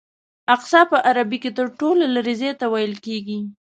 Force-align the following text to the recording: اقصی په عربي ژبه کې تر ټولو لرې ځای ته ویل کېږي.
اقصی 0.53 0.81
په 0.91 0.97
عربي 1.09 1.29
ژبه 1.37 1.41
کې 1.43 1.51
تر 1.57 1.67
ټولو 1.79 2.03
لرې 2.15 2.33
ځای 2.41 2.53
ته 2.59 2.65
ویل 2.73 2.93
کېږي. 3.05 3.39